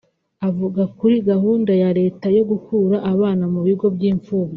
Avuga 0.47 0.81
kuri 0.97 1.15
gahunda 1.29 1.71
ya 1.81 1.89
Leta 1.99 2.25
yo 2.37 2.43
gukura 2.49 2.97
abana 3.13 3.43
mu 3.53 3.61
bigo 3.67 3.85
by’imfubyi 3.95 4.49